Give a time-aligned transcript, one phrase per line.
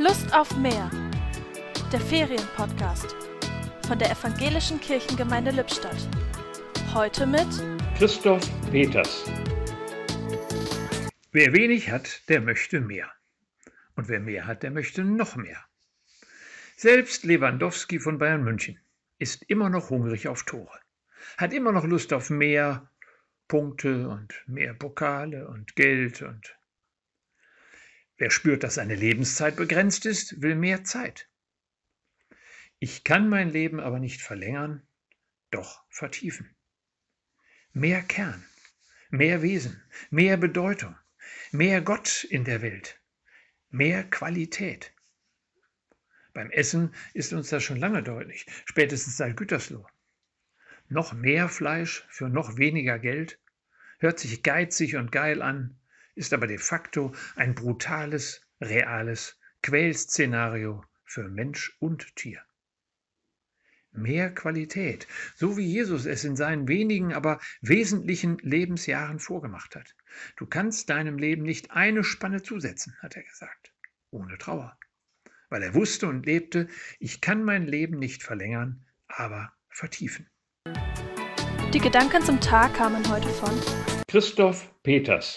[0.00, 0.88] Lust auf mehr.
[1.92, 3.16] Der Ferienpodcast
[3.84, 6.08] von der Evangelischen Kirchengemeinde Lippstadt.
[6.94, 7.48] Heute mit
[7.96, 9.24] Christoph Peters.
[11.32, 13.10] Wer wenig hat, der möchte mehr.
[13.96, 15.64] Und wer mehr hat, der möchte noch mehr.
[16.76, 18.78] Selbst Lewandowski von Bayern München
[19.18, 20.78] ist immer noch hungrig auf Tore,
[21.36, 22.88] hat immer noch Lust auf mehr
[23.48, 26.56] Punkte und mehr Pokale und Geld und
[28.18, 31.28] Wer spürt, dass seine Lebenszeit begrenzt ist, will mehr Zeit.
[32.80, 34.82] Ich kann mein Leben aber nicht verlängern,
[35.50, 36.54] doch vertiefen.
[37.72, 38.44] Mehr Kern,
[39.10, 40.96] mehr Wesen, mehr Bedeutung,
[41.52, 43.00] mehr Gott in der Welt,
[43.70, 44.92] mehr Qualität.
[46.34, 49.86] Beim Essen ist uns das schon lange deutlich, spätestens seit Gütersloh.
[50.88, 53.38] Noch mehr Fleisch für noch weniger Geld
[53.98, 55.77] hört sich geizig und geil an,
[56.18, 62.42] ist aber de facto ein brutales, reales Quälszenario für Mensch und Tier.
[63.92, 65.06] Mehr Qualität,
[65.36, 69.94] so wie Jesus es in seinen wenigen, aber wesentlichen Lebensjahren vorgemacht hat.
[70.36, 73.72] Du kannst deinem Leben nicht eine Spanne zusetzen, hat er gesagt,
[74.10, 74.76] ohne Trauer.
[75.48, 80.28] Weil er wusste und lebte, ich kann mein Leben nicht verlängern, aber vertiefen.
[81.72, 83.50] Die Gedanken zum Tag kamen heute von
[84.08, 85.36] Christoph Peters